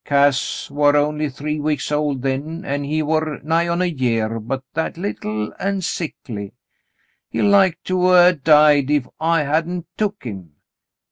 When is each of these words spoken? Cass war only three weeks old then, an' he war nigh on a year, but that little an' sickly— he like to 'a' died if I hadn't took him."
Cass 0.03 0.71
war 0.71 0.95
only 0.95 1.29
three 1.29 1.59
weeks 1.59 1.91
old 1.91 2.23
then, 2.23 2.65
an' 2.65 2.83
he 2.85 3.03
war 3.03 3.39
nigh 3.43 3.67
on 3.67 3.83
a 3.83 3.85
year, 3.85 4.39
but 4.39 4.63
that 4.73 4.97
little 4.97 5.53
an' 5.59 5.81
sickly— 5.81 6.53
he 7.29 7.43
like 7.43 7.77
to 7.83 8.09
'a' 8.11 8.33
died 8.33 8.89
if 8.89 9.07
I 9.19 9.43
hadn't 9.43 9.85
took 9.97 10.23
him." 10.23 10.55